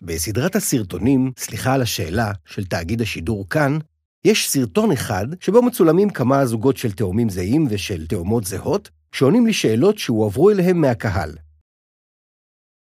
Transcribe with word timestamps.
בסדרת 0.00 0.56
הסרטונים, 0.56 1.32
סליחה 1.38 1.74
על 1.74 1.82
השאלה, 1.82 2.32
של 2.46 2.64
תאגיד 2.64 3.00
השידור 3.00 3.48
כאן, 3.48 3.78
יש 4.24 4.50
סרטון 4.50 4.92
אחד 4.92 5.26
שבו 5.40 5.62
מצולמים 5.62 6.10
כמה 6.10 6.46
זוגות 6.46 6.76
של 6.76 6.92
תאומים 6.92 7.28
זהים 7.28 7.66
ושל 7.70 8.06
תאומות 8.06 8.44
זהות, 8.44 8.90
שעונים 9.12 9.46
לשאלות 9.46 9.98
שהועברו 9.98 10.50
אליהם 10.50 10.80
מהקהל. 10.80 11.36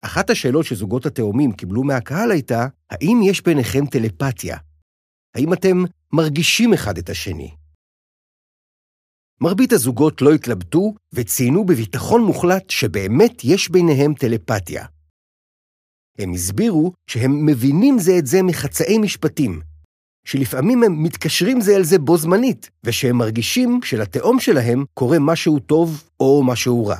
אחת 0.01 0.29
השאלות 0.29 0.65
שזוגות 0.65 1.05
התאומים 1.05 1.51
קיבלו 1.51 1.83
מהקהל 1.83 2.31
הייתה, 2.31 2.67
האם 2.89 3.19
יש 3.23 3.43
ביניכם 3.43 3.85
טלפתיה? 3.85 4.57
האם 5.35 5.53
אתם 5.53 5.83
מרגישים 6.13 6.73
אחד 6.73 6.97
את 6.97 7.09
השני? 7.09 7.55
מרבית 9.41 9.73
הזוגות 9.73 10.21
לא 10.21 10.33
התלבטו 10.33 10.93
וציינו 11.13 11.65
בביטחון 11.65 12.21
מוחלט 12.21 12.69
שבאמת 12.69 13.43
יש 13.43 13.69
ביניהם 13.69 14.13
טלפתיה. 14.13 14.85
הם 16.19 16.31
הסבירו 16.33 16.91
שהם 17.07 17.45
מבינים 17.45 17.99
זה 17.99 18.11
את 18.19 18.25
זה 18.27 18.43
מחצאי 18.43 18.97
משפטים, 18.97 19.61
שלפעמים 20.25 20.83
הם 20.83 21.03
מתקשרים 21.03 21.61
זה 21.61 21.75
אל 21.75 21.83
זה 21.83 21.99
בו 21.99 22.17
זמנית, 22.17 22.69
ושהם 22.83 23.17
מרגישים 23.17 23.79
שלתאום 23.83 24.39
שלהם 24.39 24.85
קורה 24.93 25.17
משהו 25.19 25.59
טוב 25.59 26.09
או 26.19 26.43
משהו 26.43 26.87
רע. 26.87 26.95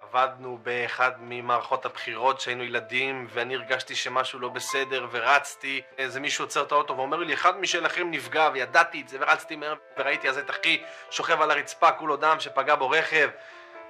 עבדנו 0.00 0.58
באחד 0.62 1.10
ממערכות 1.20 1.86
הבחירות 1.86 2.38
כשהיינו 2.38 2.64
ילדים 2.64 3.26
ואני 3.32 3.54
הרגשתי 3.54 3.94
שמשהו 3.94 4.38
לא 4.38 4.48
בסדר 4.48 5.06
ורצתי 5.12 5.80
איזה 5.98 6.20
מישהו 6.20 6.44
עוצר 6.44 6.62
את 6.62 6.72
האוטו 6.72 6.96
ואומר 6.96 7.16
לי 7.16 7.34
אחד 7.34 7.60
משלכם 7.60 8.10
נפגע 8.10 8.50
וידעתי 8.52 9.00
את 9.00 9.08
זה 9.08 9.18
ורצתי 9.20 9.56
מהר 9.56 9.74
וראיתי 9.98 10.28
אז 10.28 10.38
את 10.38 10.50
אחי 10.50 10.82
שוכב 11.10 11.40
על 11.40 11.50
הרצפה 11.50 11.92
כולו 11.92 12.16
דם 12.16 12.36
שפגע 12.38 12.74
בו 12.74 12.90
רכב 12.90 13.28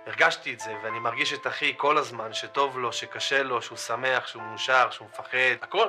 הרגשתי 0.06 0.54
את 0.54 0.60
זה 0.60 0.74
ואני 0.84 0.98
מרגיש 0.98 1.32
את 1.32 1.46
אחי 1.46 1.74
כל 1.76 1.98
הזמן 1.98 2.32
שטוב 2.32 2.78
לו, 2.78 2.92
שקשה 2.92 3.42
לו, 3.42 3.62
שהוא 3.62 3.78
שמח, 3.78 4.26
שהוא 4.26 4.42
מאושר, 4.42 4.90
שהוא 4.90 5.08
מפחד 5.08 5.62
הכל. 5.62 5.86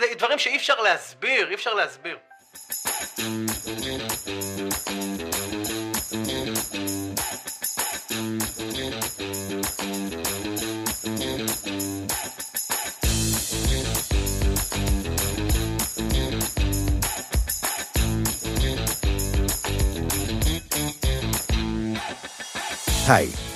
זה 0.00 0.06
דברים 0.18 0.38
שאי 0.38 0.56
אפשר 0.56 0.80
להסביר, 0.80 1.48
אי 1.48 1.54
אפשר 1.54 1.74
להסביר. 1.74 2.18
היי, 23.08 23.45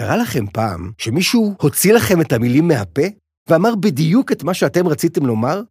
קרה 0.00 0.16
לכם 0.16 0.46
פעם 0.46 0.92
שמישהו 0.98 1.56
הוציא 1.60 1.92
לכם 1.92 2.20
את 2.20 2.32
המילים 2.32 2.68
מהפה 2.68 3.02
ואמר 3.48 3.74
בדיוק 3.74 4.32
את 4.32 4.42
מה 4.42 4.54
שאתם 4.54 4.88
רציתם 4.88 5.26
לומר? 5.26 5.62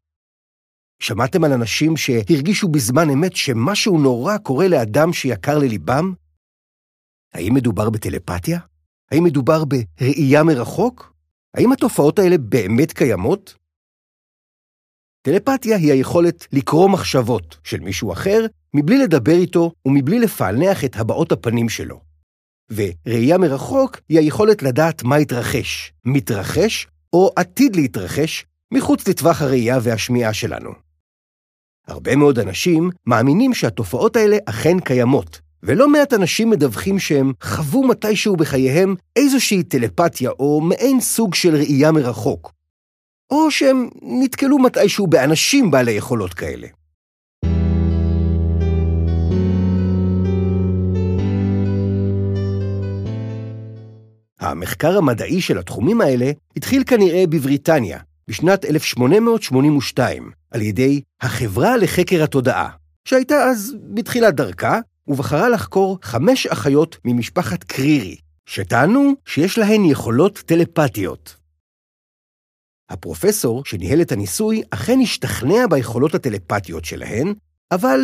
שמעתם 1.01 1.43
על 1.43 1.53
אנשים 1.53 1.97
שהרגישו 1.97 2.67
בזמן 2.67 3.09
אמת 3.09 3.35
שמשהו 3.35 3.99
נורא 3.99 4.37
קורה 4.37 4.67
לאדם 4.67 5.13
שיקר 5.13 5.57
לליבם? 5.57 6.13
האם 7.33 7.53
מדובר 7.53 7.89
בטלפתיה? 7.89 8.59
האם 9.11 9.23
מדובר 9.23 9.63
בראייה 9.65 10.43
מרחוק? 10.43 11.13
האם 11.53 11.71
התופעות 11.71 12.19
האלה 12.19 12.37
באמת 12.37 12.93
קיימות? 12.93 13.55
טלפתיה 15.21 15.77
היא 15.77 15.91
היכולת 15.91 16.47
לקרוא 16.53 16.89
מחשבות 16.89 17.57
של 17.63 17.79
מישהו 17.79 18.13
אחר 18.13 18.45
מבלי 18.73 18.97
לדבר 18.97 19.35
איתו 19.35 19.71
ומבלי 19.85 20.19
לפענח 20.19 20.85
את 20.85 20.95
הבעות 20.95 21.31
הפנים 21.31 21.69
שלו. 21.69 22.08
וראייה 22.71 23.37
מרחוק 23.37 23.99
היא 24.09 24.19
היכולת 24.19 24.63
לדעת 24.63 25.03
מה 25.03 25.15
התרחש, 25.15 25.93
מתרחש 26.05 26.87
או 27.13 27.31
עתיד 27.35 27.75
להתרחש 27.75 28.45
מחוץ 28.73 29.07
לטווח 29.07 29.41
הראייה 29.41 29.79
והשמיעה 29.81 30.33
שלנו. 30.33 30.69
הרבה 31.87 32.15
מאוד 32.15 32.39
אנשים 32.39 32.89
מאמינים 33.05 33.53
שהתופעות 33.53 34.15
האלה 34.15 34.37
אכן 34.45 34.79
קיימות, 34.79 35.41
ולא 35.63 35.89
מעט 35.89 36.13
אנשים 36.13 36.49
מדווחים 36.49 36.99
שהם 36.99 37.33
חוו 37.43 37.87
מתישהו 37.87 38.35
בחייהם 38.35 38.95
איזושהי 39.15 39.63
טלפתיה 39.63 40.29
או 40.29 40.61
מעין 40.61 41.01
סוג 41.01 41.35
של 41.35 41.55
ראייה 41.55 41.91
מרחוק, 41.91 42.53
או 43.31 43.51
שהם 43.51 43.89
נתקלו 44.01 44.59
מתישהו 44.59 45.07
באנשים 45.07 45.71
בעלי 45.71 45.91
יכולות 45.91 46.33
כאלה. 46.33 46.67
המחקר 54.49 54.97
המדעי 54.97 55.41
של 55.41 55.57
התחומים 55.57 56.01
האלה 56.01 56.31
התחיל 56.57 56.83
כנראה 56.87 57.23
בבריטניה, 57.29 57.99
בשנת 58.27 58.65
1882, 58.65 60.31
על 60.51 60.61
ידי 60.61 61.01
החברה 61.21 61.77
לחקר 61.77 62.23
התודעה, 62.23 62.69
שהייתה 63.05 63.35
אז 63.35 63.75
בתחילת 63.93 64.35
דרכה, 64.35 64.79
ובחרה 65.07 65.49
לחקור 65.49 65.99
חמש 66.01 66.47
אחיות 66.47 66.97
ממשפחת 67.05 67.63
קרירי, 67.63 68.15
שטענו 68.45 69.13
שיש 69.25 69.57
להן 69.57 69.85
יכולות 69.85 70.37
טלפתיות. 70.37 71.35
הפרופסור 72.89 73.65
שניהל 73.65 74.01
את 74.01 74.11
הניסוי 74.11 74.63
אכן 74.69 74.99
השתכנע 75.01 75.67
ביכולות 75.69 76.15
הטלפתיות 76.15 76.85
שלהן, 76.85 77.33
אבל 77.71 77.99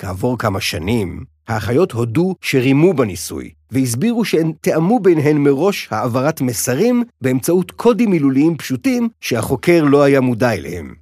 כעבור 0.00 0.38
כמה 0.38 0.60
שנים, 0.60 1.24
האחיות 1.48 1.92
הודו 1.92 2.34
שרימו 2.40 2.94
בניסוי, 2.94 3.50
והסבירו 3.70 4.24
שהן 4.24 4.52
תאמו 4.60 5.00
ביניהן 5.00 5.36
מראש 5.36 5.88
העברת 5.90 6.40
מסרים 6.40 7.04
באמצעות 7.20 7.70
קודים 7.70 8.10
מילוליים 8.10 8.56
פשוטים 8.56 9.08
שהחוקר 9.20 9.84
לא 9.84 10.02
היה 10.02 10.20
מודע 10.20 10.52
אליהם. 10.52 10.94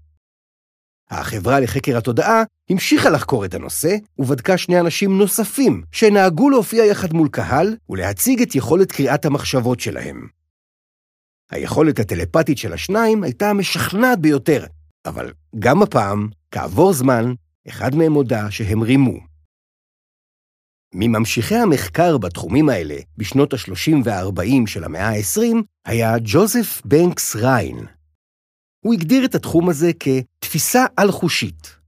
החברה 1.10 1.60
לחקר 1.60 1.98
התודעה 1.98 2.42
המשיכה 2.70 3.10
לחקור 3.10 3.44
את 3.44 3.54
הנושא, 3.54 3.96
ובדקה 4.18 4.58
שני 4.58 4.80
אנשים 4.80 5.18
נוספים 5.18 5.82
שנהגו 5.92 6.50
להופיע 6.50 6.84
יחד 6.84 7.12
מול 7.12 7.28
קהל 7.28 7.76
ולהציג 7.90 8.42
את 8.42 8.54
יכולת 8.54 8.92
קריאת 8.92 9.24
המחשבות 9.24 9.80
שלהם. 9.80 10.26
היכולת 11.50 11.98
הטלפתית 11.98 12.58
של 12.58 12.72
השניים 12.72 13.22
הייתה 13.22 13.50
המשכנעת 13.50 14.18
ביותר, 14.18 14.64
אבל 15.06 15.32
גם 15.58 15.82
הפעם, 15.82 16.28
כעבור 16.50 16.92
זמן, 16.92 17.32
אחד 17.68 17.94
מהם 17.94 18.12
הודה 18.12 18.50
שהם 18.50 18.82
רימו. 18.82 19.18
מממשיכי 20.94 21.54
המחקר 21.54 22.18
בתחומים 22.18 22.68
האלה 22.68 22.96
בשנות 23.16 23.52
ה-30 23.52 23.92
וה-40 24.04 24.66
של 24.66 24.84
המאה 24.84 25.08
ה-20 25.08 25.56
היה 25.86 26.14
ג'וזף 26.24 26.82
בנקס 26.84 27.36
ריין. 27.36 27.86
הוא 28.84 28.94
הגדיר 28.94 29.24
את 29.24 29.34
התחום 29.34 29.68
הזה 29.68 29.90
כתפיסה 30.00 30.84
על-חושית. 30.96 31.78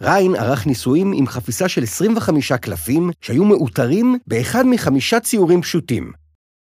ריין 0.00 0.34
ערך 0.34 0.66
ניסויים 0.66 1.12
עם 1.14 1.26
חפיסה 1.26 1.68
של 1.68 1.82
25 1.82 2.52
קלפים 2.52 3.10
שהיו 3.20 3.44
מאותרים 3.44 4.18
באחד 4.26 4.62
מחמישה 4.66 5.20
ציורים 5.20 5.62
פשוטים 5.62 6.12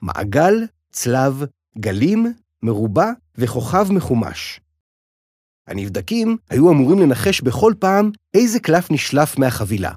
מעגל, 0.02 0.54
צלב, 0.92 1.44
גלים, 1.78 2.34
מרובע 2.64 3.12
וכוכב 3.36 3.92
מחומש. 3.92 4.62
הנבדקים 5.72 6.38
היו 6.50 6.72
אמורים 6.72 7.00
לנחש 7.00 7.42
בכל 7.42 7.74
פעם 7.80 8.12
איזה 8.34 8.60
קלף 8.60 8.92
נשלף 8.92 9.40
מהחבילה. 9.40 9.92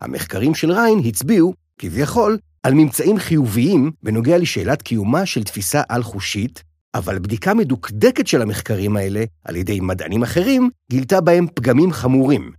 המחקרים 0.00 0.54
של 0.54 0.72
ריין 0.72 0.98
הצביעו, 1.04 1.54
כביכול, 1.78 2.38
על 2.62 2.74
ממצאים 2.74 3.18
חיוביים 3.18 3.90
בנוגע 4.02 4.38
לשאלת 4.38 4.82
קיומה 4.82 5.26
של 5.26 5.44
תפיסה 5.44 5.82
על-חושית, 5.88 6.62
אבל 6.94 7.18
בדיקה 7.18 7.54
מדוקדקת 7.54 8.26
של 8.26 8.42
המחקרים 8.42 8.96
האלה 8.96 9.24
על 9.44 9.56
ידי 9.56 9.80
מדענים 9.80 10.22
אחרים 10.22 10.70
גילתה 10.90 11.20
בהם 11.20 11.46
פגמים 11.54 11.92
חמורים. 11.92 12.52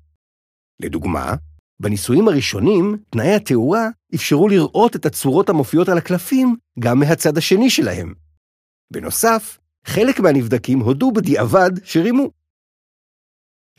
לדוגמה, 0.79 1.35
בניסויים 1.79 2.27
הראשונים, 2.27 2.97
תנאי 3.09 3.35
התאורה 3.35 3.89
אפשרו 4.15 4.47
לראות 4.47 4.95
את 4.95 5.05
הצורות 5.05 5.49
המופיעות 5.49 5.89
על 5.89 5.97
הקלפים 5.97 6.55
גם 6.79 6.99
מהצד 6.99 7.37
השני 7.37 7.69
שלהם. 7.69 8.13
בנוסף, 8.91 9.57
חלק 9.85 10.19
מהנבדקים 10.19 10.79
הודו 10.79 11.11
בדיעבד 11.11 11.71
שרימו. 11.83 12.31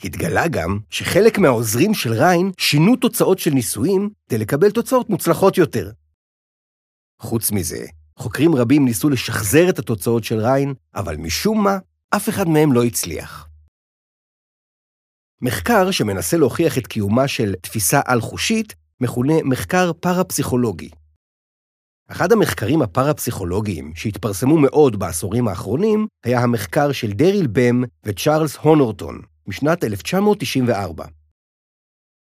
התגלה 0.05 0.49
גם 0.49 0.79
שחלק 0.91 1.39
מהעוזרים 1.39 1.95
של 1.95 2.13
ריין 2.13 2.51
שינו 2.59 2.97
תוצאות 2.97 3.39
של 3.39 3.51
ניסויים 3.51 4.11
כדי 4.29 4.39
לקבל 4.39 4.71
תוצאות 4.71 5.11
מוצלחות 5.11 5.59
יותר. 5.59 5.91
חוץ 7.23 7.51
מזה, 7.53 7.87
חוקרים 8.17 8.55
רבים 8.55 8.85
ניסו 8.85 9.11
לשחזר 9.11 9.69
את 9.69 9.79
התוצאות 9.79 10.25
של 10.25 10.39
ריין, 10.39 10.75
אבל 10.95 11.17
משום 11.17 11.65
מה, 11.65 11.79
אף 12.17 12.29
אחד 12.29 12.49
מהם 12.49 12.73
לא 12.73 12.85
הצליח. 12.85 13.49
מחקר 15.43 15.91
שמנסה 15.91 16.37
להוכיח 16.37 16.79
את 16.79 16.87
קיומה 16.87 17.29
של 17.29 17.55
תפיסה 17.63 18.01
על-חושית 18.05 18.75
מכונה 19.01 19.35
מחקר 19.45 19.93
פרפסיכולוגי. 19.93 20.91
אחד 22.11 22.33
המחקרים 22.33 22.83
הפרפסיכולוגיים 22.83 23.93
שהתפרסמו 23.95 24.59
מאוד 24.59 24.99
בעשורים 24.99 25.49
האחרונים 25.49 26.07
היה 26.25 26.41
המחקר 26.41 26.93
של 26.93 27.13
דריל 27.13 27.47
בם 27.47 27.83
וצ'ארלס 28.05 28.57
הונורטון 28.57 29.21
משנת 29.47 29.85
1994. 29.85 31.05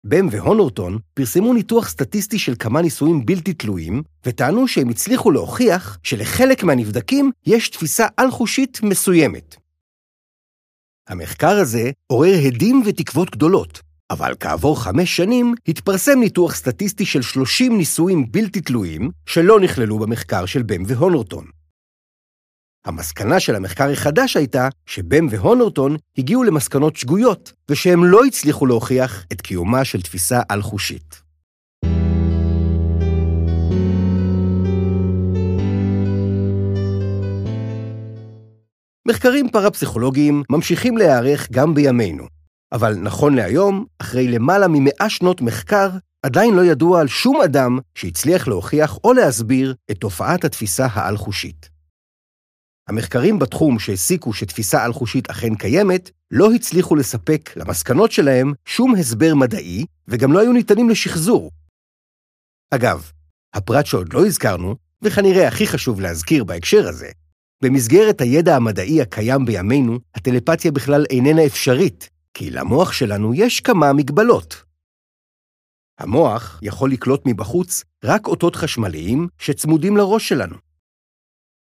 בם 0.04 0.27
והונורטון 0.31 0.98
פרסמו 1.13 1.54
ניתוח 1.54 1.89
סטטיסטי 1.89 2.39
של 2.39 2.54
כמה 2.60 2.81
ניסויים 2.81 3.25
בלתי 3.25 3.54
תלויים, 3.54 4.04
וטענו 4.25 4.68
שהם 4.68 4.89
הצליחו 4.89 5.31
להוכיח 5.31 6.00
שלחלק 6.04 6.63
מהנבדקים 6.63 7.31
יש 7.45 7.69
תפיסה 7.69 8.07
על-חושית 8.18 8.80
מסוימת. 8.83 9.56
המחקר 11.07 11.60
הזה 11.60 11.92
עורר 12.07 12.36
הדים 12.48 12.83
ותקוות 12.86 13.30
גדולות, 13.31 13.81
אבל 14.11 14.33
כעבור 14.39 14.83
חמש 14.83 15.15
שנים 15.15 15.56
התפרסם 15.67 16.19
ניתוח 16.19 16.56
סטטיסטי 16.56 17.06
של 17.06 17.21
30 17.21 17.77
ניסויים 17.77 18.31
בלתי 18.31 18.61
תלויים 18.61 19.09
שלא 19.25 19.59
נכללו 19.59 20.00
במחקר 20.00 20.45
של 20.45 20.63
בם 20.63 20.83
והונורטון. 20.88 21.45
המסקנה 22.85 23.39
של 23.39 23.56
המחקר 23.56 23.89
החדש 23.89 24.38
הייתה 24.38 24.67
שבם 24.85 25.27
והונורטון 25.29 25.97
הגיעו 26.17 26.44
למסקנות 26.44 26.95
שגויות, 26.95 27.53
ושהם 27.69 28.06
לא 28.06 28.25
הצליחו 28.25 28.65
להוכיח 28.65 29.25
את 29.31 29.41
קיומה 29.41 29.85
של 29.85 30.01
תפיסה 30.01 30.41
על-חושית. 30.50 31.21
מחקרים 39.07 39.50
פרפסיכולוגיים 39.50 40.44
ממשיכים 40.50 40.97
להיערך 40.97 41.51
גם 41.51 41.73
בימינו, 41.73 42.38
אבל 42.71 42.95
נכון 42.95 43.36
להיום, 43.36 43.86
אחרי 44.00 44.27
למעלה 44.27 44.66
ממאה 44.69 45.10
שנות 45.10 45.42
מחקר, 45.42 45.89
עדיין 46.24 46.56
לא 46.56 46.66
ידוע 46.66 47.01
על 47.01 47.07
שום 47.07 47.42
אדם 47.42 47.80
שהצליח 47.95 48.48
להוכיח 48.48 48.98
או 49.04 49.13
להסביר 49.13 49.75
את 49.92 49.98
תופעת 49.98 50.44
התפיסה 50.45 50.88
העל-חושית. 50.92 51.69
המחקרים 52.89 53.39
בתחום 53.39 53.80
שהסיקו 53.80 54.33
שתפיסה 54.33 54.83
על-חושית 54.83 55.30
אכן 55.30 55.56
קיימת, 55.56 56.12
לא 56.31 56.54
הצליחו 56.54 56.95
לספק 56.95 57.50
למסקנות 57.56 58.12
שלהם 58.12 58.54
שום 58.66 58.95
הסבר 58.95 59.36
מדעי, 59.36 59.86
וגם 60.07 60.33
לא 60.33 60.39
היו 60.39 60.54
ניתנים 60.54 60.89
לשחזור. 60.89 61.51
אגב, 62.72 63.12
הפרט 63.54 63.86
שעוד 63.86 64.13
לא 64.13 64.25
הזכרנו, 64.25 64.75
וכנראה 65.01 65.48
הכי 65.48 65.68
חשוב 65.68 66.01
להזכיר 66.01 66.44
בהקשר 66.44 66.88
הזה, 66.88 67.10
במסגרת 67.63 68.22
הידע 68.22 68.56
המדעי 68.56 69.01
הקיים 69.01 69.45
בימינו, 69.45 70.00
הטלפתיה 70.15 70.72
בכלל 70.72 71.06
איננה 71.10 71.45
אפשרית, 71.45 72.10
כי 72.33 72.51
למוח 72.51 72.91
שלנו 72.91 73.33
יש 73.33 73.59
כמה 73.59 73.93
מגבלות. 73.93 74.63
המוח 75.99 76.59
יכול 76.61 76.91
לקלוט 76.91 77.21
מבחוץ 77.25 77.83
רק 78.03 78.27
אותות 78.27 78.55
חשמליים 78.55 79.27
שצמודים 79.37 79.97
לראש 79.97 80.29
שלנו. 80.29 80.55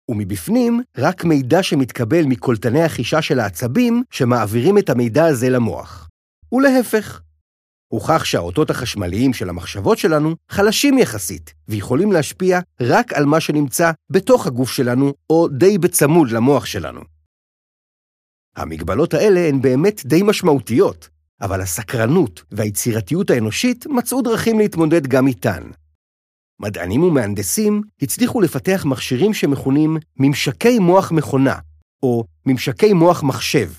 ומבפנים, 0.10 0.82
רק 0.98 1.24
מידע 1.24 1.64
שמתקבל 1.64 2.24
מקולטני 2.26 2.84
החישה 2.84 3.22
של 3.22 3.40
העצבים 3.40 4.04
שמעבירים 4.12 4.78
את 4.78 4.90
המידע 4.90 5.26
הזה 5.26 5.50
למוח. 5.50 6.10
ולהפך. 6.52 7.22
הוכח 7.88 8.24
שהאותות 8.24 8.70
החשמליים 8.70 9.34
של 9.34 9.50
המחשבות 9.50 9.98
שלנו 9.98 10.36
חלשים 10.50 10.98
יחסית, 10.98 11.54
ויכולים 11.68 12.12
להשפיע 12.12 12.60
רק 12.82 13.14
על 13.14 13.26
מה 13.26 13.40
שנמצא 13.40 13.92
בתוך 14.10 14.48
הגוף 14.48 14.72
שלנו, 14.72 15.14
או 15.30 15.48
די 15.48 15.78
בצמוד 15.78 16.32
למוח 16.32 16.66
שלנו. 16.66 17.02
המגבלות 18.56 19.14
האלה 19.14 19.48
הן 19.50 19.62
באמת 19.62 20.02
די 20.06 20.24
משמעותיות, 20.24 21.10
אבל 21.42 21.62
הסקרנות 21.62 22.44
והיצירתיות 22.52 23.30
האנושית 23.30 23.86
מצאו 23.88 24.22
דרכים 24.22 24.60
להתמודד 24.60 25.08
גם 25.08 25.28
איתן. 25.28 25.64
מדענים 26.60 27.04
ומהנדסים 27.04 27.82
הצליחו 28.02 28.42
לפתח 28.42 28.86
מכשירים 28.86 29.34
שמכונים 29.34 29.98
ממשקי 30.18 30.80
מוח 30.80 31.12
מכונה, 31.12 31.56
או 32.04 32.24
ממשקי 32.46 32.94
מוח 32.94 33.24
מחשב. 33.24 33.72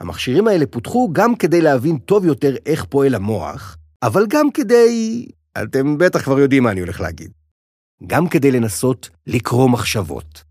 המכשירים 0.00 0.48
האלה 0.48 0.66
פותחו 0.66 1.08
גם 1.12 1.36
כדי 1.36 1.60
להבין 1.60 1.98
טוב 1.98 2.24
יותר 2.24 2.56
איך 2.66 2.84
פועל 2.84 3.14
המוח, 3.14 3.76
אבל 4.02 4.26
גם 4.28 4.50
כדי... 4.50 5.26
אתם 5.62 5.98
בטח 5.98 6.22
כבר 6.22 6.38
יודעים 6.38 6.62
מה 6.62 6.70
אני 6.70 6.80
הולך 6.80 7.00
להגיד. 7.00 7.30
גם 8.06 8.28
כדי 8.28 8.50
לנסות 8.50 9.10
לקרוא 9.26 9.70
מחשבות. 9.70 10.44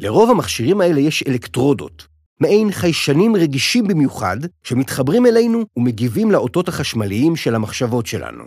לרוב 0.00 0.30
המכשירים 0.30 0.80
האלה 0.80 1.00
יש 1.00 1.24
אלקטרודות, 1.28 2.06
מעין 2.40 2.72
חיישנים 2.72 3.36
רגישים 3.36 3.88
במיוחד, 3.88 4.36
שמתחברים 4.62 5.26
אלינו 5.26 5.64
ומגיבים 5.76 6.30
לאותות 6.30 6.68
החשמליים 6.68 7.36
של 7.36 7.54
המחשבות 7.54 8.06
שלנו. 8.06 8.44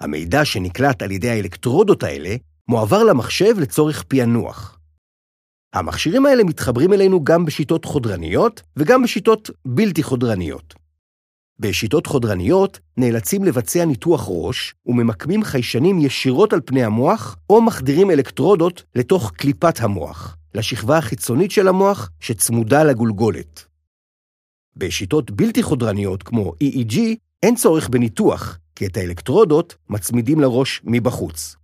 המידע 0.00 0.44
שנקלט 0.44 1.02
על 1.02 1.10
ידי 1.10 1.30
האלקטרודות 1.30 2.02
האלה 2.02 2.36
מועבר 2.68 3.04
למחשב 3.04 3.54
לצורך 3.58 4.02
פענוח. 4.02 4.78
המכשירים 5.74 6.26
האלה 6.26 6.44
מתחברים 6.44 6.92
אלינו 6.92 7.24
גם 7.24 7.44
בשיטות 7.44 7.84
חודרניות 7.84 8.62
וגם 8.76 9.02
בשיטות 9.02 9.50
בלתי 9.64 10.02
חודרניות. 10.02 10.74
בשיטות 11.62 12.06
חודרניות 12.06 12.80
נאלצים 12.96 13.44
לבצע 13.44 13.84
ניתוח 13.84 14.24
ראש 14.28 14.74
וממקמים 14.86 15.42
חיישנים 15.42 15.98
ישירות 15.98 16.52
על 16.52 16.60
פני 16.64 16.84
המוח 16.84 17.36
או 17.50 17.62
מחדירים 17.62 18.10
אלקטרודות 18.10 18.84
לתוך 18.94 19.32
קליפת 19.36 19.80
המוח, 19.80 20.36
לשכבה 20.54 20.98
החיצונית 20.98 21.50
של 21.50 21.68
המוח 21.68 22.10
שצמודה 22.20 22.84
לגולגולת. 22.84 23.64
בשיטות 24.76 25.30
בלתי 25.30 25.62
חודרניות 25.62 26.22
כמו 26.22 26.52
EEG 26.64 26.98
אין 27.42 27.54
צורך 27.54 27.88
בניתוח, 27.88 28.58
כי 28.76 28.86
את 28.86 28.96
האלקטרודות 28.96 29.76
מצמידים 29.90 30.40
לראש 30.40 30.80
מבחוץ. 30.84 31.56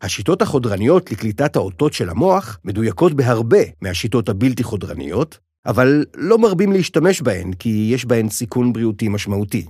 השיטות 0.00 0.42
החודרניות 0.42 1.12
לקליטת 1.12 1.56
האותות 1.56 1.92
של 1.92 2.08
המוח 2.08 2.58
מדויקות 2.64 3.14
בהרבה 3.14 3.62
מהשיטות 3.80 4.28
הבלתי 4.28 4.62
חודרניות, 4.62 5.38
אבל 5.66 6.04
לא 6.14 6.38
מרבים 6.38 6.72
להשתמש 6.72 7.22
בהן 7.22 7.52
כי 7.52 7.90
יש 7.92 8.04
בהן 8.04 8.28
סיכון 8.28 8.72
בריאותי 8.72 9.08
משמעותי. 9.08 9.66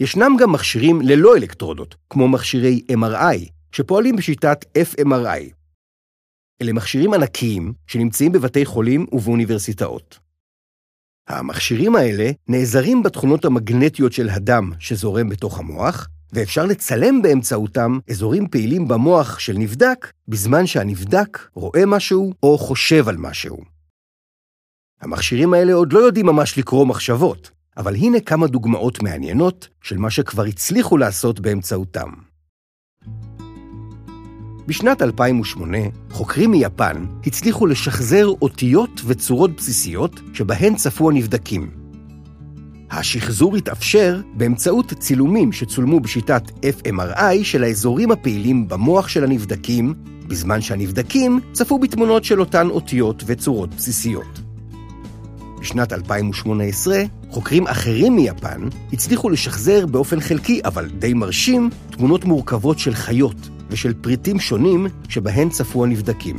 ישנם 0.00 0.36
גם 0.40 0.52
מכשירים 0.52 1.00
ללא 1.00 1.36
אלקטרודות, 1.36 1.94
כמו 2.10 2.28
מכשירי 2.28 2.82
MRI, 2.92 3.50
שפועלים 3.72 4.16
בשיטת 4.16 4.64
FMRI. 4.78 5.52
אלה 6.62 6.72
מכשירים 6.72 7.14
ענקיים 7.14 7.72
שנמצאים 7.86 8.32
בבתי 8.32 8.64
חולים 8.64 9.06
ובאוניברסיטאות. 9.12 10.18
המכשירים 11.28 11.96
האלה 11.96 12.30
נעזרים 12.48 13.02
בתכונות 13.02 13.44
המגנטיות 13.44 14.12
של 14.12 14.28
הדם 14.28 14.72
שזורם 14.78 15.28
בתוך 15.28 15.58
המוח, 15.58 16.08
ואפשר 16.32 16.66
לצלם 16.66 17.22
באמצעותם 17.22 17.98
אזורים 18.10 18.48
פעילים 18.48 18.88
במוח 18.88 19.38
של 19.38 19.52
נבדק, 19.52 20.12
בזמן 20.28 20.66
שהנבדק 20.66 21.38
רואה 21.54 21.86
משהו 21.86 22.32
או 22.42 22.58
חושב 22.58 23.08
על 23.08 23.16
משהו. 23.16 23.71
המכשירים 25.02 25.54
האלה 25.54 25.72
עוד 25.72 25.92
לא 25.92 25.98
יודעים 25.98 26.26
ממש 26.26 26.58
לקרוא 26.58 26.86
מחשבות, 26.86 27.50
אבל 27.76 27.94
הנה 27.96 28.20
כמה 28.20 28.46
דוגמאות 28.46 29.02
מעניינות 29.02 29.68
של 29.82 29.98
מה 29.98 30.10
שכבר 30.10 30.44
הצליחו 30.44 30.96
לעשות 30.96 31.40
באמצעותם. 31.40 32.10
בשנת 34.66 35.02
2008, 35.02 35.78
חוקרים 36.10 36.50
מיפן 36.50 37.04
הצליחו 37.26 37.66
לשחזר 37.66 38.26
אותיות 38.42 39.00
וצורות 39.06 39.56
בסיסיות 39.56 40.20
שבהן 40.34 40.74
צפו 40.74 41.10
הנבדקים. 41.10 41.70
השחזור 42.90 43.56
התאפשר 43.56 44.20
באמצעות 44.34 44.92
צילומים 44.98 45.52
שצולמו 45.52 46.00
בשיטת 46.00 46.42
FMRI 46.50 47.44
של 47.44 47.64
האזורים 47.64 48.10
הפעילים 48.10 48.68
במוח 48.68 49.08
של 49.08 49.24
הנבדקים, 49.24 49.94
בזמן 50.28 50.60
שהנבדקים 50.60 51.40
צפו 51.52 51.78
בתמונות 51.78 52.24
של 52.24 52.40
אותן 52.40 52.68
אותיות 52.70 53.22
וצורות 53.26 53.74
בסיסיות. 53.74 54.41
בשנת 55.62 55.92
2018, 55.92 57.02
חוקרים 57.30 57.66
אחרים 57.66 58.16
מיפן 58.16 58.68
הצליחו 58.92 59.30
לשחזר 59.30 59.86
באופן 59.86 60.20
חלקי, 60.20 60.60
אבל 60.64 60.88
די 60.98 61.14
מרשים, 61.14 61.70
תמונות 61.90 62.24
מורכבות 62.24 62.78
של 62.78 62.94
חיות 62.94 63.36
ושל 63.70 63.94
פריטים 63.94 64.40
שונים 64.40 64.86
שבהן 65.08 65.48
צפו 65.48 65.84
הנבדקים. 65.84 66.36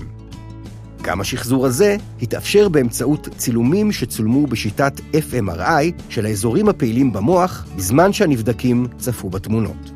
גם 1.02 1.22
השחזור 1.22 1.66
הזה 1.66 1.98
התאפשר 2.22 2.70
באמצעות 2.70 3.28
צילומים 3.38 3.92
שצולמו 3.92 4.48
בשיטת 4.48 5.00
FMRI 5.00 6.02
של 6.10 6.26
האזורים 6.26 6.70
הפעילים 6.70 7.14
במוח 7.14 7.66
בזמן 7.76 8.14
שהנבדקים 8.14 8.88
צפו 8.98 9.30
בתמונות. 9.30 9.93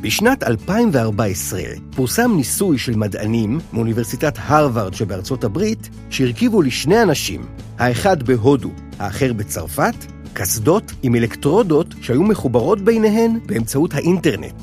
בשנת 0.00 0.42
2014 0.42 1.60
פורסם 1.96 2.32
ניסוי 2.36 2.78
של 2.78 2.96
מדענים 2.96 3.60
מאוניברסיטת 3.72 4.38
הרווארד 4.38 4.94
שבארצות 4.94 5.44
הברית, 5.44 5.88
שהרכיבו 6.10 6.62
לשני 6.62 7.02
אנשים, 7.02 7.46
האחד 7.78 8.22
בהודו, 8.22 8.70
האחר 8.98 9.32
בצרפת, 9.32 9.94
קסדות 10.32 10.92
עם 11.02 11.14
אלקטרודות 11.14 11.94
שהיו 12.02 12.22
מחוברות 12.22 12.80
ביניהן 12.80 13.38
באמצעות 13.46 13.94
האינטרנט. 13.94 14.62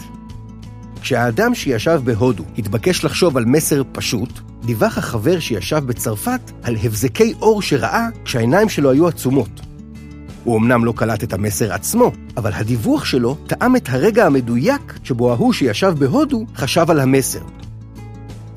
כשהאדם 1.02 1.56
שישב 1.56 2.02
בהודו 2.04 2.44
התבקש 2.58 3.06
לחשוב 3.06 3.38
על 3.38 3.46
מסר 3.46 3.82
פשוט, 3.92 4.40
דיווח 4.66 4.98
החבר 4.98 5.40
שישב 5.40 5.82
בצרפת 5.86 6.52
על 6.64 6.76
הבזקי 6.84 7.34
אור 7.42 7.62
שראה 7.62 8.08
כשהעיניים 8.26 8.70
שלו 8.70 8.92
היו 8.92 9.08
עצומות. 9.08 9.62
הוא 10.44 10.58
אמנם 10.58 10.86
לא 10.86 10.94
קלט 10.96 11.24
את 11.24 11.34
המסר 11.34 11.74
עצמו, 11.74 12.12
אבל 12.38 12.54
הדיווח 12.54 13.06
שלו 13.06 13.36
טעם 13.48 13.76
את 13.76 13.90
הרגע 13.90 14.26
המדויק 14.26 15.00
שבו 15.04 15.32
ההוא 15.32 15.54
שישב 15.54 15.94
בהודו 16.00 16.46
חשב 16.56 16.86
על 16.90 17.00
המסר. 17.00 17.42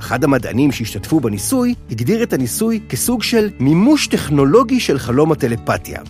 אחד 0.01 0.25
המדענים 0.25 0.73
שהשתתפו 0.73 1.21
בניסוי 1.21 1.75
הגדיר 1.91 2.23
את 2.23 2.33
הניסוי 2.33 2.81
כסוג 2.89 3.23
של 3.23 3.51
מימוש 3.59 4.07
טכנולוגי 4.07 4.81
של 4.81 4.99
חלום 4.99 5.33
הטלפתיה. 5.33 6.01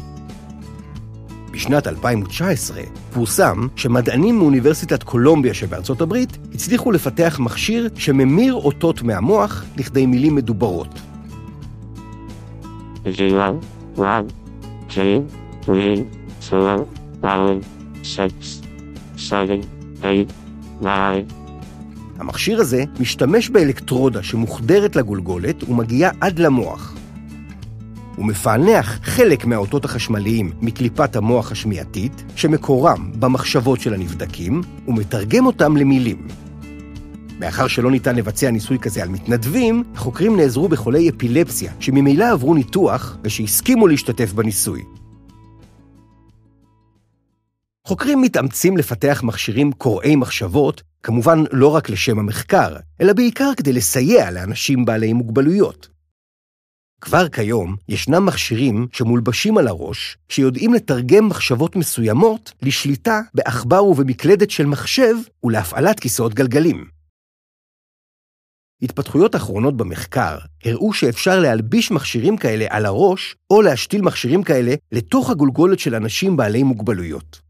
בשנת 1.50 1.86
2019 1.86 2.82
פורסם 3.12 3.66
שמדענים 3.76 4.38
מאוניברסיטת 4.38 5.02
קולומביה 5.02 5.54
שבארצות 5.54 6.00
הברית 6.00 6.38
הצליחו 6.54 6.92
לפתח 6.92 7.36
מכשיר 7.40 7.88
שממיר 7.96 8.54
אותות 8.54 9.02
מהמוח 9.02 9.64
לכדי 9.76 10.06
מילים 10.06 10.34
מדוברות. 10.34 11.00
המכשיר 22.18 22.60
הזה 22.60 22.84
משתמש 23.00 23.50
באלקטרודה 23.50 24.22
שמוחדרת 24.22 24.96
לגולגולת 24.96 25.68
ומגיעה 25.68 26.10
עד 26.20 26.38
למוח. 26.38 26.94
הוא 28.16 28.26
מפענח 28.26 28.98
חלק 29.02 29.44
מהאותות 29.44 29.84
החשמליים 29.84 30.52
מקליפת 30.60 31.16
המוח 31.16 31.52
השמיעתית, 31.52 32.24
שמקורם 32.36 33.10
במחשבות 33.18 33.80
של 33.80 33.94
הנבדקים, 33.94 34.62
ומתרגם 34.88 35.46
אותם 35.46 35.76
למילים. 35.76 36.28
מאחר 37.38 37.66
שלא 37.66 37.90
ניתן 37.90 38.16
לבצע 38.16 38.50
ניסוי 38.50 38.78
כזה 38.78 39.02
על 39.02 39.08
מתנדבים, 39.08 39.84
החוקרים 39.94 40.36
נעזרו 40.36 40.68
בחולי 40.68 41.10
אפילפסיה, 41.10 41.72
שממילא 41.80 42.32
עברו 42.32 42.54
ניתוח 42.54 43.16
ושהסכימו 43.22 43.86
להשתתף 43.86 44.32
בניסוי. 44.32 44.82
חוקרים 47.90 48.20
מתאמצים 48.20 48.76
לפתח 48.76 49.20
מכשירים 49.24 49.72
קוראי 49.72 50.16
מחשבות, 50.16 50.82
כמובן 51.02 51.38
לא 51.52 51.74
רק 51.74 51.90
לשם 51.90 52.18
המחקר, 52.18 52.76
אלא 53.00 53.12
בעיקר 53.12 53.50
כדי 53.56 53.72
לסייע 53.72 54.30
לאנשים 54.30 54.84
בעלי 54.84 55.12
מוגבלויות. 55.12 55.88
כבר 57.00 57.28
כיום 57.28 57.76
ישנם 57.88 58.26
מכשירים 58.26 58.86
שמולבשים 58.92 59.58
על 59.58 59.68
הראש, 59.68 60.18
שיודעים 60.28 60.74
לתרגם 60.74 61.28
מחשבות 61.28 61.76
מסוימות 61.76 62.52
לשליטה 62.62 63.20
בעכבר 63.34 63.84
ובמקלדת 63.84 64.50
של 64.50 64.66
מחשב 64.66 65.14
ולהפעלת 65.44 66.00
כיסאות 66.00 66.34
גלגלים. 66.34 66.84
התפתחויות 68.82 69.36
אחרונות 69.36 69.76
במחקר 69.76 70.38
הראו 70.64 70.92
שאפשר 70.92 71.40
להלביש 71.40 71.90
מכשירים 71.90 72.36
כאלה 72.36 72.66
על 72.68 72.86
הראש, 72.86 73.36
או 73.50 73.62
להשתיל 73.62 74.02
מכשירים 74.02 74.42
כאלה 74.42 74.74
לתוך 74.92 75.30
הגולגולת 75.30 75.78
של 75.78 75.94
אנשים 75.94 76.36
בעלי 76.36 76.62
מוגבלויות. 76.62 77.49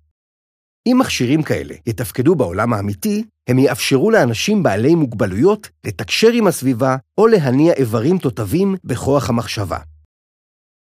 אם 0.87 0.97
מכשירים 1.01 1.43
כאלה 1.43 1.75
יתפקדו 1.87 2.35
בעולם 2.35 2.73
האמיתי, 2.73 3.25
הם 3.49 3.59
יאפשרו 3.59 4.11
לאנשים 4.11 4.63
בעלי 4.63 4.95
מוגבלויות 4.95 5.69
לתקשר 5.87 6.31
עם 6.33 6.47
הסביבה 6.47 6.97
או 7.19 7.27
להניע 7.27 7.73
איברים 7.73 8.19
תותבים 8.19 8.77
בכוח 8.85 9.29
המחשבה. 9.29 9.79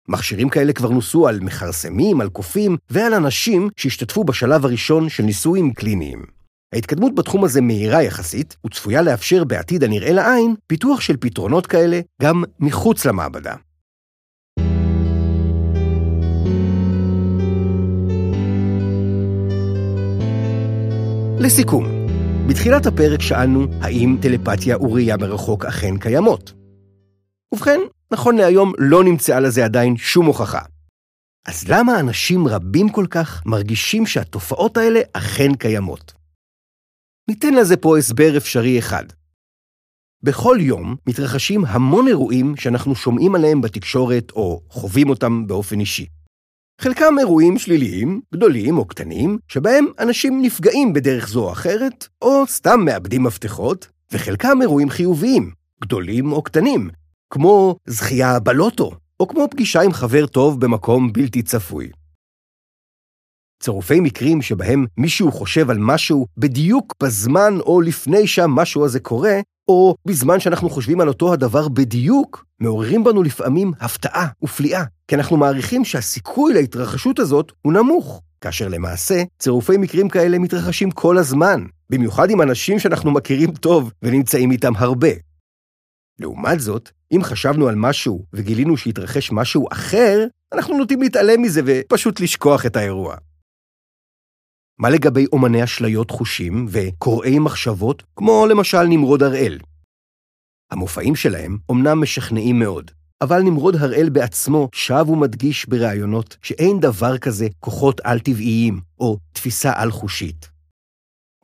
מכשירים 0.09 0.49
כאלה 0.49 0.73
כבר 0.73 0.89
נוסו 0.89 1.29
על 1.29 1.41
מכרסמים, 1.41 2.21
על 2.21 2.29
קופים 2.29 2.77
ועל 2.91 3.15
אנשים 3.15 3.69
שהשתתפו 3.77 4.25
בשלב 4.25 4.65
הראשון 4.65 5.09
של 5.09 5.23
ניסויים 5.23 5.73
קליניים. 5.73 6.25
ההתקדמות 6.75 7.15
בתחום 7.15 7.45
הזה 7.45 7.61
מהירה 7.61 8.03
יחסית, 8.03 8.57
וצפויה 8.67 9.03
לאפשר 9.03 9.45
בעתיד 9.45 9.85
הנראה 9.85 10.13
לעין 10.13 10.55
פיתוח 10.67 11.01
של 11.01 11.17
פתרונות 11.17 11.67
כאלה 11.67 12.01
גם 12.23 12.45
מחוץ 12.61 13.05
למעבדה. 13.05 13.55
לסיכום, 21.41 21.85
בתחילת 22.49 22.87
הפרק 22.87 23.23
שאלנו 23.23 23.67
האם 23.81 24.17
טלפתיה 24.23 24.79
וראייה 24.79 25.17
מרחוק 25.17 25.65
אכן 25.65 25.99
קיימות. 25.99 26.53
ובכן, 27.55 27.81
נכון 28.13 28.37
להיום 28.37 28.73
לא 28.79 29.05
נמצאה 29.05 29.41
לזה 29.41 29.65
עדיין 29.65 29.97
שום 29.97 30.27
הוכחה. 30.27 30.61
אז 31.47 31.69
למה 31.69 32.01
אנשים 32.01 32.49
רבים 32.49 32.89
כל 32.89 33.07
כך 33.11 33.43
מרגישים 33.47 34.07
שהתופעות 34.07 34.77
האלה 34.77 35.01
אכן 35.13 35.55
קיימות? 35.55 36.13
ניתן 37.29 37.55
לזה 37.55 37.77
פה 37.77 37.99
הסבר 37.99 38.37
אפשרי 38.37 38.79
אחד. 38.79 39.05
בכל 40.23 40.57
יום 40.61 40.97
מתרחשים 41.07 41.65
המון 41.65 42.09
אירועים 42.09 42.57
שאנחנו 42.57 42.95
שומעים 42.95 43.35
עליהם 43.35 43.61
בתקשורת 43.61 44.31
או 44.31 44.61
חווים 44.71 45.11
אותם 45.11 45.47
באופן 45.47 45.81
אישי. 45.81 46.07
חלקם 46.81 47.15
אירועים 47.19 47.59
שליליים, 47.59 48.21
גדולים 48.35 48.79
או 48.79 48.85
קטנים, 48.85 49.39
שבהם 49.49 49.87
אנשים 49.99 50.43
נפגעים 50.43 50.93
בדרך 50.93 51.29
זו 51.29 51.45
או 51.45 51.53
אחרת, 51.53 52.09
או 52.23 52.47
סתם 52.47 52.81
מאבדים 52.85 53.23
מפתחות, 53.23 53.89
וחלקם 54.13 54.59
אירועים 54.63 54.91
חיוביים, 54.91 55.51
גדולים 55.81 56.33
או 56.33 56.43
קטנים, 56.43 56.91
כמו 57.31 57.77
זכייה 57.87 58.41
בלוטו, 58.41 58.93
או 59.21 59.29
כמו 59.29 59.49
פגישה 59.51 59.81
עם 59.81 59.93
חבר 59.93 60.27
טוב 60.27 60.61
במקום 60.61 61.13
בלתי 61.13 61.43
צפוי. 61.43 61.91
צירופי 63.63 64.01
מקרים 64.01 64.43
שבהם 64.43 64.87
מישהו 64.97 65.33
חושב 65.33 65.71
על 65.71 65.79
משהו 65.81 66.27
בדיוק 66.37 66.95
בזמן 67.03 67.55
או 67.61 67.81
לפני 67.81 68.27
שהמשהו 68.27 68.85
הזה 68.85 69.01
קורה, 69.01 69.41
או 69.69 69.95
בזמן 70.07 70.41
שאנחנו 70.41 70.71
חושבים 70.71 71.01
על 71.01 71.09
אותו 71.09 71.33
הדבר 71.33 71.69
בדיוק, 71.69 72.45
מעוררים 72.61 73.05
בנו 73.05 73.23
לפעמים 73.23 73.73
הפתעה 73.81 74.29
ופליאה, 74.43 74.85
כי 75.09 75.15
אנחנו 75.15 75.37
מעריכים 75.37 75.85
שהסיכוי 75.85 76.55
להתרחשות 76.55 77.19
הזאת 77.19 77.53
הוא 77.63 77.73
נמוך, 77.73 78.23
כאשר 78.41 78.69
למעשה 78.69 79.23
צירופי 79.39 79.77
מקרים 79.77 80.09
כאלה 80.09 80.39
מתרחשים 80.39 80.91
כל 80.91 81.19
הזמן, 81.19 81.65
במיוחד 81.91 82.31
עם 82.31 82.43
אנשים 82.43 82.79
שאנחנו 82.79 83.11
מכירים 83.11 83.53
טוב 83.53 83.93
ונמצאים 84.03 84.51
איתם 84.51 84.73
הרבה. 84.77 85.09
לעומת 86.19 86.61
זאת, 86.61 86.91
אם 87.13 87.21
חשבנו 87.23 87.69
על 87.69 87.75
משהו 87.75 88.25
וגילינו 88.33 88.77
שהתרחש 88.77 89.33
משהו 89.33 89.69
אחר, 89.73 90.27
אנחנו 90.53 90.79
נוטים 90.79 91.03
להתעלם 91.03 91.43
מזה 91.43 91.61
ופשוט 91.67 92.21
לשכוח 92.21 92.67
את 92.67 92.77
האירוע. 92.77 93.17
מה 94.79 94.91
לגבי 94.91 95.27
אומני 95.33 95.65
אשליות 95.65 96.11
חושים 96.11 96.67
וקוראי 96.69 97.39
מחשבות, 97.39 98.03
כמו 98.17 98.47
למשל 98.47 98.83
נמרוד 98.83 99.23
הראל? 99.23 99.59
המופעים 100.71 101.17
שלהם 101.17 101.59
אומנם 101.69 102.03
משכנעים 102.03 102.59
מאוד, 102.59 102.91
אבל 103.21 103.43
נמרוד 103.43 103.77
הראל 103.77 104.09
בעצמו 104.09 104.69
שב 104.73 105.05
ומדגיש 105.09 105.67
בראיונות 105.69 106.37
שאין 106.43 106.81
דבר 106.81 107.19
כזה 107.19 107.47
כוחות 107.61 108.01
על-טבעיים 108.05 108.81
או 109.01 109.19
תפיסה 109.33 109.73
על-חושית. 109.75 110.49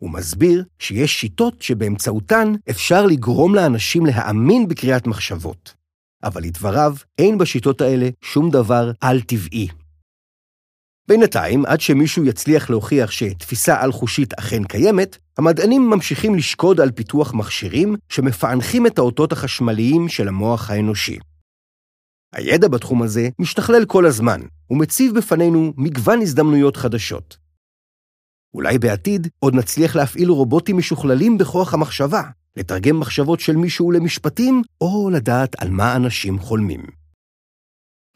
הוא 0.01 0.11
מסביר 0.11 0.65
שיש 0.79 1.21
שיטות 1.21 1.63
שבאמצעותן 1.63 2.53
אפשר 2.71 3.07
לגרום 3.07 3.55
לאנשים 3.55 4.07
להאמין 4.07 4.69
בקריאת 4.69 5.07
מחשבות. 5.07 5.75
אבל 6.25 6.43
לדבריו, 6.43 6.95
אין 7.19 7.39
בשיטות 7.39 7.81
האלה 7.81 8.09
שום 8.21 8.51
דבר 8.51 8.91
על-טבעי. 9.01 9.69
בינתיים, 11.09 11.67
עד 11.67 11.81
שמישהו 11.81 12.25
יצליח 12.25 12.71
להוכיח 12.71 13.11
שתפיסה 13.11 13.81
על-חושית 13.81 14.33
אכן 14.33 14.65
קיימת, 14.65 15.19
המדענים 15.39 15.91
ממשיכים 15.91 16.35
לשקוד 16.35 16.81
על 16.81 16.91
פיתוח 16.91 17.35
מכשירים 17.35 17.97
שמפענחים 18.09 18.87
את 18.87 18.99
האותות 18.99 19.33
החשמליים 19.33 20.09
של 20.09 20.29
המוח 20.29 20.71
האנושי. 20.71 21.19
הידע 22.35 22.69
בתחום 22.69 23.03
הזה 23.03 23.29
משתכלל 23.39 23.85
כל 23.85 24.07
הזמן, 24.07 24.41
ומציב 24.71 25.15
בפנינו 25.15 25.73
מגוון 25.77 26.23
הזדמנויות 26.23 26.77
חדשות. 26.77 27.37
אולי 28.55 28.79
בעתיד 28.79 29.29
עוד 29.39 29.55
נצליח 29.55 29.97
להפעיל 29.97 30.29
רובוטים 30.29 30.79
משוכללים 30.79 31.39
בכוח 31.39 31.75
המחשבה, 31.75 32.23
לתרגם 32.57 33.01
מחשבות 33.01 33.41
של 33.41 33.57
מישהו 33.57 33.91
למשפטים, 33.91 34.63
או 34.81 35.11
לדעת 35.11 35.63
על 35.63 35.71
מה 35.71 35.97
אנשים 35.97 36.39
חולמים. 36.39 36.87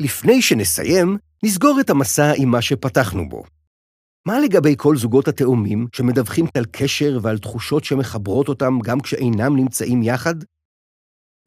לפני 0.00 0.42
שנסיים, 0.42 1.18
נסגור 1.44 1.80
את 1.80 1.90
המסע 1.90 2.32
עם 2.36 2.48
מה 2.48 2.62
שפתחנו 2.62 3.28
בו. 3.28 3.44
מה 4.26 4.40
לגבי 4.40 4.74
כל 4.76 4.96
זוגות 4.96 5.28
התאומים 5.28 5.86
שמדווחים 5.92 6.46
על 6.54 6.64
קשר 6.64 7.18
ועל 7.22 7.38
תחושות 7.38 7.84
שמחברות 7.84 8.48
אותם 8.48 8.78
גם 8.82 9.00
כשאינם 9.00 9.56
נמצאים 9.56 10.02
יחד? 10.02 10.34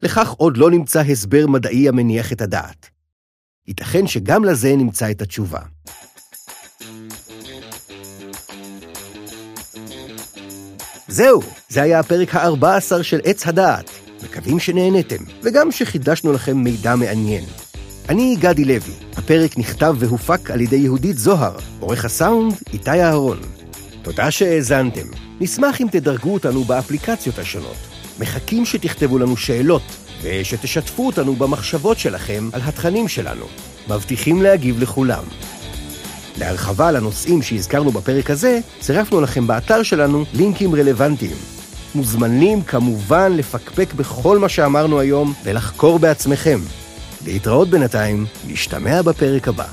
לכך 0.02 0.30
עוד 0.30 0.56
לא 0.56 0.70
נמצא 0.70 1.00
הסבר 1.00 1.46
מדעי 1.46 1.88
המניח 1.88 2.32
את 2.32 2.40
הדעת. 2.40 2.90
ייתכן 3.68 4.06
שגם 4.06 4.44
לזה 4.44 4.76
נמצא 4.76 5.10
את 5.10 5.22
התשובה. 5.22 5.60
זהו, 11.08 11.42
זה 11.68 11.82
היה 11.82 12.00
הפרק 12.00 12.34
ה-14 12.34 13.02
של 13.02 13.20
עץ 13.24 13.46
הדעת. 13.46 13.90
מקווים 14.24 14.58
שנהנתם, 14.58 15.24
וגם 15.42 15.72
שחידשנו 15.72 16.32
לכם 16.32 16.56
מידע 16.56 16.96
מעניין. 16.96 17.44
אני 18.08 18.36
גדי 18.40 18.64
לוי, 18.64 18.94
הפרק 19.16 19.58
נכתב 19.58 19.96
והופק 19.98 20.50
על 20.50 20.60
ידי 20.60 20.76
יהודית 20.76 21.18
זוהר, 21.18 21.58
עורך 21.80 22.04
הסאונד 22.04 22.54
איתי 22.72 22.90
אהרון. 22.90 23.38
תודה 24.02 24.30
שהאזנתם. 24.30 25.06
נשמח 25.40 25.80
אם 25.80 25.86
תדרגו 25.90 26.34
אותנו 26.34 26.64
באפליקציות 26.64 27.38
השונות. 27.38 27.91
מחכים 28.18 28.66
שתכתבו 28.66 29.18
לנו 29.18 29.36
שאלות, 29.36 29.82
ושתשתפו 30.22 31.06
אותנו 31.06 31.36
במחשבות 31.36 31.98
שלכם 31.98 32.48
על 32.52 32.60
התכנים 32.64 33.08
שלנו. 33.08 33.46
מבטיחים 33.88 34.42
להגיב 34.42 34.82
לכולם. 34.82 35.24
להרחבה 36.38 36.88
על 36.88 36.96
הנושאים 36.96 37.42
שהזכרנו 37.42 37.90
בפרק 37.90 38.30
הזה, 38.30 38.58
צירפנו 38.80 39.20
לכם 39.20 39.46
באתר 39.46 39.82
שלנו 39.82 40.24
לינקים 40.34 40.74
רלוונטיים. 40.74 41.36
מוזמנים 41.94 42.62
כמובן 42.62 43.32
לפקפק 43.36 43.94
בכל 43.94 44.38
מה 44.38 44.48
שאמרנו 44.48 45.00
היום 45.00 45.34
ולחקור 45.44 45.98
בעצמכם. 45.98 46.60
להתראות 47.26 47.68
בינתיים, 47.68 48.26
נשתמע 48.46 49.02
בפרק 49.02 49.48
הבא. 49.48 49.66